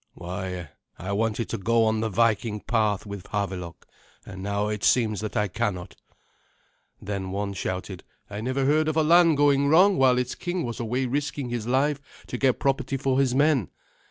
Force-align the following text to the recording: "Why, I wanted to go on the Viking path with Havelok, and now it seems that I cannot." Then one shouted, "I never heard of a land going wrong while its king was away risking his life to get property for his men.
"Why, 0.15 0.69
I 0.97 1.11
wanted 1.11 1.47
to 1.49 1.59
go 1.59 1.85
on 1.85 1.99
the 1.99 2.09
Viking 2.09 2.61
path 2.61 3.05
with 3.05 3.27
Havelok, 3.27 3.85
and 4.25 4.41
now 4.41 4.67
it 4.67 4.83
seems 4.83 5.21
that 5.21 5.37
I 5.37 5.47
cannot." 5.47 5.95
Then 6.99 7.29
one 7.29 7.53
shouted, 7.53 8.03
"I 8.27 8.41
never 8.41 8.65
heard 8.65 8.87
of 8.87 8.97
a 8.97 9.03
land 9.03 9.37
going 9.37 9.67
wrong 9.67 9.97
while 9.97 10.17
its 10.17 10.33
king 10.33 10.63
was 10.65 10.79
away 10.79 11.05
risking 11.05 11.49
his 11.49 11.67
life 11.67 12.01
to 12.25 12.39
get 12.39 12.57
property 12.59 12.97
for 12.97 13.19
his 13.19 13.35
men. 13.35 13.69